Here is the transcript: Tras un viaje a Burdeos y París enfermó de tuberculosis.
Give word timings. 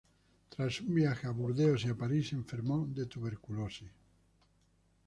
Tras 0.53 0.81
un 0.81 0.95
viaje 0.95 1.27
a 1.27 1.29
Burdeos 1.29 1.85
y 1.85 1.93
París 1.93 2.33
enfermó 2.33 2.87
de 2.89 3.05
tuberculosis. 3.05 3.91